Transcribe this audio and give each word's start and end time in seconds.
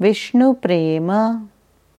Vishnu 0.00 0.52
Prem. 0.52 1.10